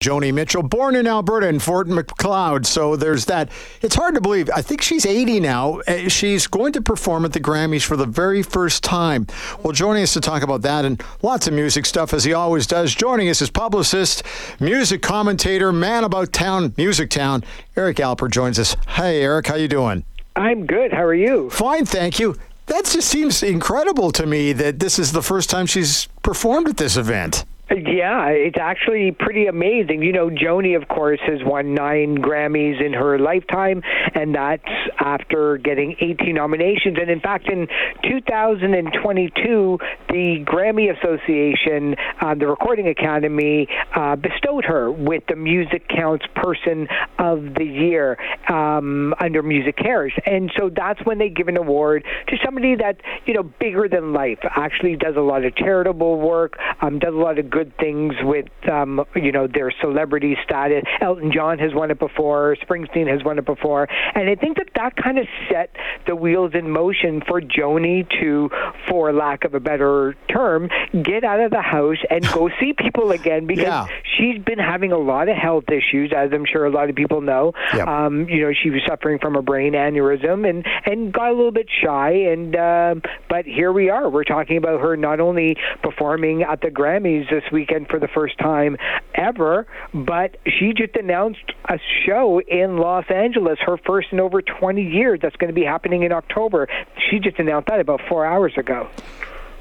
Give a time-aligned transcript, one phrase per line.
[0.00, 2.64] Joni Mitchell, born in Alberta in Fort Macleod.
[2.64, 3.50] So there's that.
[3.82, 4.48] It's hard to believe.
[4.48, 5.80] I think she's 80 now.
[5.80, 9.26] Uh, she's going to perform at the Grammys for the very first time.
[9.62, 12.66] Well, joining us to talk about that and lots of music stuff, as he always
[12.66, 14.22] does, joining us is publicist,
[14.58, 17.44] music commentator, man about town, music town.
[17.76, 18.76] Eric Alper joins us.
[18.88, 20.04] Hey, Eric, how you doing?
[20.34, 20.94] I'm good.
[20.94, 21.50] How are you?
[21.50, 22.36] Fine, thank you.
[22.68, 26.78] That just seems incredible to me that this is the first time she's performed at
[26.78, 27.44] this event.
[27.70, 30.02] Yeah, it's actually pretty amazing.
[30.02, 33.80] You know, Joni, of course, has won nine Grammys in her lifetime,
[34.12, 34.64] and that's
[34.98, 36.98] after getting 18 nominations.
[37.00, 37.68] And in fact, in
[38.02, 39.78] 2022,
[40.08, 46.88] the Grammy Association, uh, the Recording Academy, uh, bestowed her with the Music Counts Person
[47.20, 50.10] of the Year um, under MusiCares.
[50.26, 54.12] And so that's when they give an award to somebody that, you know, bigger than
[54.12, 57.76] life, actually does a lot of charitable work, um, does a lot of good good
[57.76, 60.84] things with um, you know their celebrity status.
[61.00, 62.56] Elton John has won it before.
[62.62, 65.76] Springsteen has won it before, and I think that that kind of set
[66.06, 68.48] the wheels in motion for Joni to,
[68.88, 70.68] for lack of a better term,
[71.02, 73.86] get out of the house and go see people again because yeah.
[74.16, 77.20] she's been having a lot of health issues, as I'm sure a lot of people
[77.20, 77.52] know.
[77.74, 77.86] Yep.
[77.86, 81.52] Um, you know, she was suffering from a brain aneurysm and and got a little
[81.52, 82.94] bit shy, and uh,
[83.28, 84.08] but here we are.
[84.08, 88.38] We're talking about her not only performing at the Grammys this weekend for the first
[88.38, 88.76] time
[89.14, 94.82] ever, but she just announced a show in Los Angeles, her first in over 20
[94.82, 95.20] years.
[95.22, 96.68] That's going to be happening in October.
[97.10, 98.88] She just announced that about four hours ago.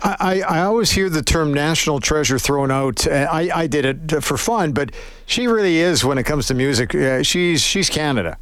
[0.00, 3.06] I, I always hear the term national treasure thrown out.
[3.08, 4.92] I, I did it for fun, but
[5.26, 6.94] she really is when it comes to music.
[6.94, 8.38] Uh, she's she's Canada.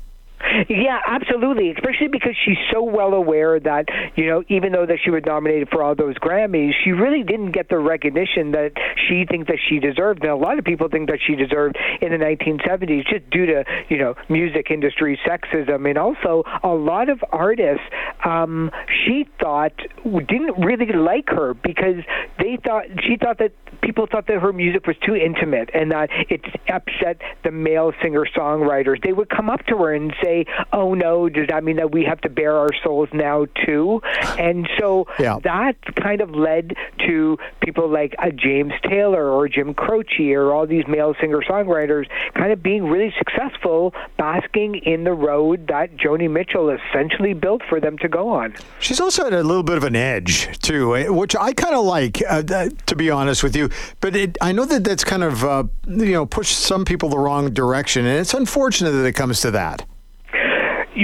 [0.69, 1.71] Yeah, absolutely.
[1.71, 3.87] Especially because she's so well aware that
[4.17, 7.53] you know, even though that she was nominated for all those Grammys, she really didn't
[7.53, 8.73] get the recognition that
[9.09, 10.23] she thinks that she deserved.
[10.23, 13.65] And a lot of people think that she deserved in the 1970s, just due to
[13.89, 17.85] you know music industry sexism, and also a lot of artists
[18.27, 19.73] um, she thought
[20.05, 22.03] didn't really like her because
[22.39, 23.53] they thought she thought that
[23.83, 28.27] people thought that her music was too intimate and that it upset the male singer
[28.37, 29.03] songwriters.
[29.03, 32.05] They would come up to her and say, "Oh no, does that mean that we
[32.05, 34.01] have to bare our souls now too?"
[34.39, 35.39] And so yeah.
[35.45, 36.75] that kind of led
[37.07, 42.07] to people like a James Taylor or Jim Croce or all these male singer songwriters
[42.35, 47.81] kind of being really successful, basking in the road that Joni Mitchell essentially built for
[47.81, 48.55] them to go on.
[48.81, 51.85] She's also had a little bit of an edge too, eh, which I kind of
[51.85, 53.71] like, uh, to be honest with you.
[54.01, 57.19] But it, I know that that's kind of uh, you know pushed some people the
[57.19, 59.87] wrong direction, and it's unfortunate that it comes to that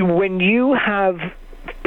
[0.00, 1.18] when you have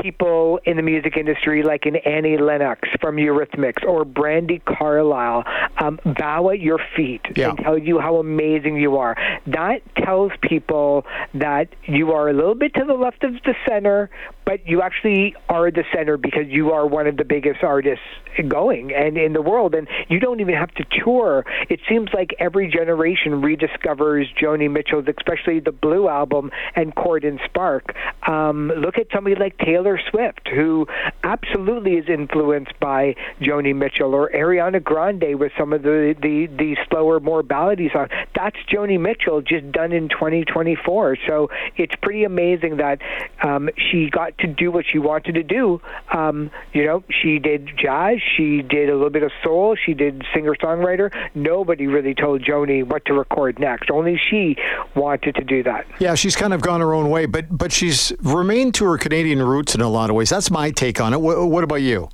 [0.02, 5.44] people in the music industry like an Annie Lennox from Eurythmics or Brandi Carlile
[5.78, 7.50] um, bow at your feet yeah.
[7.50, 9.16] and tell you how amazing you are.
[9.48, 14.10] That tells people that you are a little bit to the left of the center,
[14.46, 18.04] but you actually are the center because you are one of the biggest artists
[18.44, 19.74] going and in the world.
[19.74, 21.46] And you don't even have to tour.
[21.70, 27.40] It seems like every generation rediscovers joni mitchell's especially the blue album and court and
[27.46, 27.96] spark.
[28.28, 30.88] Um, look at somebody like taylor swift who
[31.24, 36.76] absolutely is influenced by joni mitchell or ariana grande with some of the the, the
[36.90, 38.10] slower more ballady songs.
[38.36, 43.00] That's joni mitchell just done in 2024 so it's pretty amazing that
[43.44, 45.82] um, she got to do what she wanted to do.
[46.12, 50.24] Um, you know, she did jazz, she did a little bit of soul, she did
[50.34, 51.12] singer songwriter.
[51.34, 53.90] Nobody really told Joni what to record next.
[53.90, 54.58] Only she
[54.96, 55.86] wanted to do that.
[56.00, 59.42] Yeah, she's kind of gone her own way, but but she's remained to her Canadian
[59.42, 60.30] roots in a lot of ways.
[60.30, 61.22] That's my take on it.
[61.22, 62.10] what, what about you?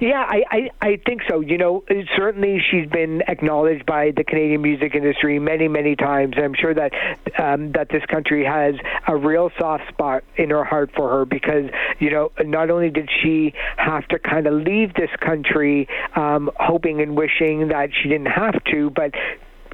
[0.00, 1.40] Yeah, I, I, I think so.
[1.40, 1.84] You know,
[2.16, 6.34] certainly she's been acknowledged by the Canadian music industry many, many times.
[6.36, 6.92] I'm sure that
[7.38, 8.74] um, that this country has
[9.06, 13.08] a real soft spot in her heart for her because you know not only did
[13.22, 18.26] she have to kind of leave this country um, hoping and wishing that she didn't
[18.26, 19.12] have to, but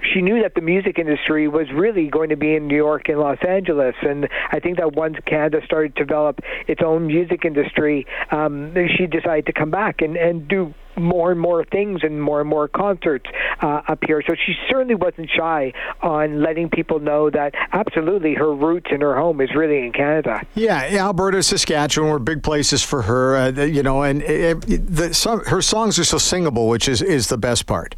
[0.02, 3.18] she knew that the music industry was really going to be in New York and
[3.18, 3.94] Los Angeles.
[4.02, 9.06] And I think that once Canada started to develop its own music industry, um, she
[9.06, 12.66] decided to come back and, and do more and more things and more and more
[12.68, 13.26] concerts
[13.62, 14.22] uh, up here.
[14.26, 15.72] So she certainly wasn't shy
[16.02, 20.44] on letting people know that absolutely her roots and her home is really in Canada.
[20.54, 23.36] Yeah, Alberta, Saskatchewan were big places for her.
[23.36, 27.28] Uh, you know, and it, the, some, her songs are so singable, which is is
[27.28, 27.94] the best part.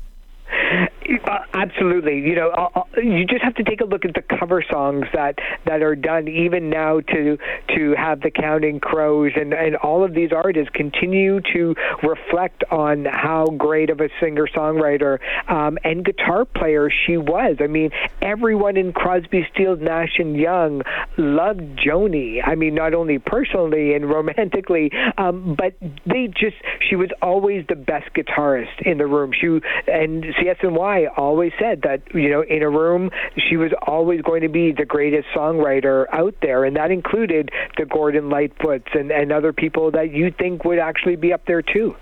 [1.54, 2.20] Absolutely.
[2.20, 5.06] You know, uh, uh, you just have to take a look at the cover songs
[5.12, 7.38] that that are done even now to
[7.76, 13.04] to have the Counting Crows and and all of these artists continue to reflect on
[13.04, 15.18] how great of a singer songwriter
[15.48, 17.56] um, and guitar player she was.
[17.60, 17.90] I mean,
[18.22, 20.82] everyone in Crosby, Stills, Nash and Young
[21.16, 22.40] loved Joni.
[22.44, 25.74] I mean, not only personally and romantically, um, but
[26.06, 26.56] they just
[26.88, 29.32] she was always the best guitarist in the room.
[29.32, 29.46] She
[29.86, 33.10] and CSNY always said that you know in a room
[33.48, 37.86] she was always going to be the greatest songwriter out there, and that included the
[37.86, 41.96] Gordon Lightfoots and and other people that you think would actually be up there too.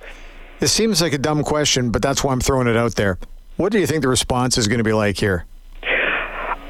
[0.60, 3.18] This seems like a dumb question, but that's why I'm throwing it out there.
[3.56, 5.44] What do you think the response is going to be like here?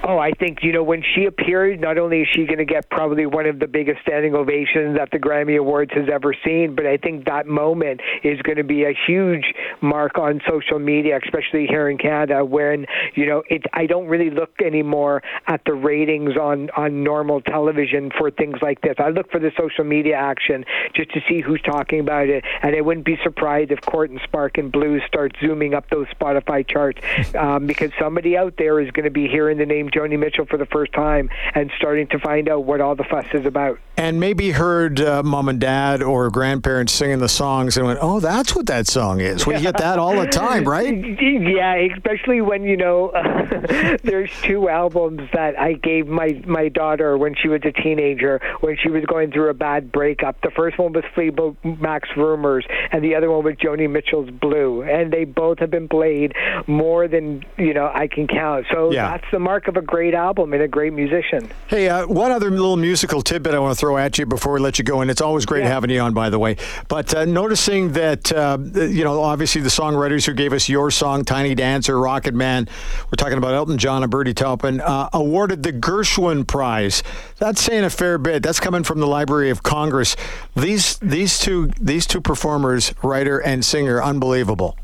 [0.09, 2.89] Oh, I think, you know, when she appeared, not only is she going to get
[2.89, 6.87] probably one of the biggest standing ovations that the Grammy Awards has ever seen, but
[6.87, 9.53] I think that moment is going to be a huge
[9.83, 14.31] mark on social media, especially here in Canada, when, you know, it, I don't really
[14.31, 18.95] look anymore at the ratings on, on normal television for things like this.
[18.99, 20.65] I look for the social media action
[20.95, 22.47] just to see who's talking about it.
[22.63, 26.07] And I wouldn't be surprised if Court and Spark and Blues start zooming up those
[26.19, 27.03] Spotify charts
[27.35, 30.57] um, because somebody out there is going to be hearing the name Joni Mitchell for
[30.57, 33.79] the first time and starting to find out what all the fuss is about.
[33.97, 38.21] And maybe heard uh, mom and dad or grandparents singing the songs and went, "Oh,
[38.21, 40.95] that's what that song is." We get that all the time, right?
[40.95, 43.11] Yeah, especially when you know
[44.05, 48.77] there's two albums that I gave my my daughter when she was a teenager when
[48.81, 50.41] she was going through a bad breakup.
[50.43, 54.83] The first one was Fleetwood Mac's Rumors, and the other one was Joni Mitchell's Blue,
[54.83, 56.35] and they both have been played
[56.69, 58.67] more than you know I can count.
[58.71, 59.11] So yeah.
[59.11, 61.51] that's the mark of a great album and a great musician.
[61.67, 64.61] Hey, uh, one other little musical tidbit I want to throw at you before we
[64.61, 65.71] let you go, and it's always great yeah.
[65.71, 66.57] having you on, by the way.
[66.89, 71.25] But uh, noticing that, uh, you know, obviously the songwriters who gave us your song,
[71.25, 72.69] Tiny Dancer, Rocket Man,
[73.07, 77.03] we're talking about Elton John and Bernie Taupin, uh, awarded the Gershwin Prize.
[77.39, 78.43] That's saying a fair bit.
[78.43, 80.17] That's coming from the Library of Congress.
[80.55, 84.77] These these two these two performers, writer and singer, unbelievable.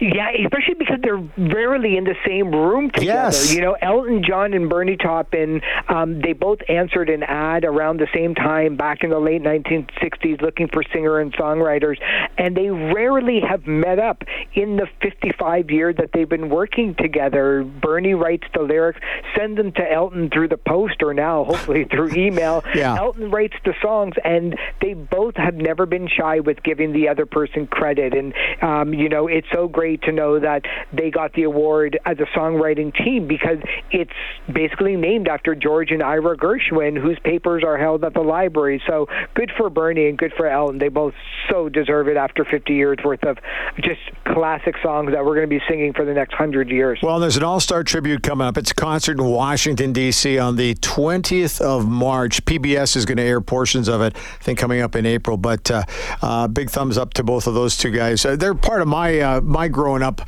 [0.00, 3.28] Yeah, especially because they're rarely in the same room together.
[3.28, 3.54] Yes.
[3.54, 8.08] You know, Elton John and Bernie Taupin, um, they both answered an ad around the
[8.14, 11.96] same time back in the late 1960s looking for singer and songwriters,
[12.38, 14.24] and they rarely have met up
[14.54, 17.64] in the 55 years that they've been working together.
[17.64, 19.00] Bernie writes the lyrics,
[19.36, 22.64] send them to Elton through the post or now hopefully through email.
[22.74, 22.96] yeah.
[22.96, 27.26] Elton writes the songs, and they both have never been shy with giving the other
[27.26, 28.14] person credit.
[28.14, 32.18] And um, you know, it's so great to know that they got the award as
[32.18, 33.58] a songwriting team because
[33.90, 34.12] it's
[34.52, 38.82] basically named after George and Ira Gershwin, whose papers are held at the library.
[38.86, 40.78] So good for Bernie and good for Elton.
[40.78, 41.14] They both
[41.50, 43.38] so deserve it after 50 years worth of
[43.80, 46.98] just classic songs that we're going to be singing for the next 100 years.
[47.02, 48.56] Well, there's an all star tribute coming up.
[48.56, 50.38] It's a concert in Washington, D.C.
[50.38, 52.44] on the 20th of March.
[52.44, 55.36] PBS is going to air portions of it, I think, coming up in April.
[55.36, 55.82] But uh,
[56.22, 58.24] uh, big thumbs up to both of those two guys.
[58.24, 60.22] Uh, they're part of my, uh, my growing up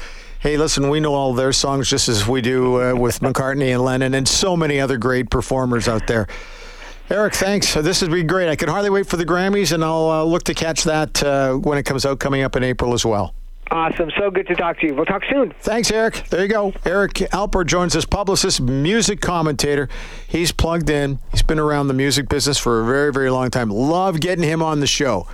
[0.47, 3.83] hey, listen, we know all their songs just as we do uh, with McCartney and
[3.83, 6.29] Lennon and so many other great performers out there.
[7.11, 7.75] Eric, thanks.
[7.75, 8.49] This has been great.
[8.49, 11.55] I can hardly wait for the Grammys, and I'll uh, look to catch that uh,
[11.55, 13.35] when it comes out coming up in April as well.
[13.73, 14.09] Awesome.
[14.17, 14.95] So good to talk to you.
[14.95, 15.53] We'll talk soon.
[15.63, 16.29] Thanks, Eric.
[16.31, 16.73] There you go.
[16.85, 19.89] Eric Alper joins us, publicist, music commentator.
[20.29, 21.19] He's plugged in.
[21.33, 23.69] He's been around the music business for a very, very long time.
[23.69, 25.27] Love getting him on the show.